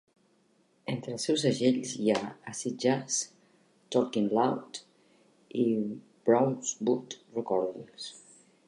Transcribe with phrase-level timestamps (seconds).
[0.93, 2.21] Entre els seus segells hi ha
[2.53, 3.19] Acid Jazz,
[3.97, 4.81] Talkin' Loud
[5.67, 8.13] i Brownswood Recordings.